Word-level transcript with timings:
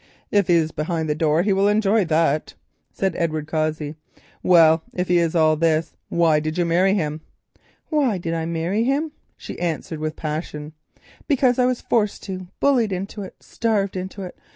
"If 0.31 0.47
he 0.47 0.55
is 0.55 0.71
behind 0.71 1.07
the 1.07 1.13
door 1.13 1.43
he 1.43 1.53
will 1.53 1.67
enjoy 1.67 2.05
that," 2.05 2.55
said 2.91 3.15
Edward 3.15 3.45
Cossey. 3.45 3.97
"Well, 4.41 4.81
if 4.95 5.09
he 5.09 5.19
is 5.19 5.35
all 5.35 5.55
this, 5.55 5.95
why 6.09 6.39
did 6.39 6.57
you 6.57 6.65
marry 6.65 6.95
him?" 6.95 7.21
"Why 7.89 8.17
did 8.17 8.33
I 8.33 8.45
marry 8.47 8.83
him?" 8.83 9.11
she 9.37 9.59
answered 9.59 9.99
with 9.99 10.15
passion, 10.15 10.73
"because 11.27 11.59
I 11.59 11.67
was 11.67 11.81
forced 11.81 12.27
into 12.29 12.45
it, 12.45 12.49
bullied 12.59 12.91
into 12.91 13.21
it, 13.21 13.35
starved 13.43 13.95
into 13.95 14.23
it. 14.23 14.35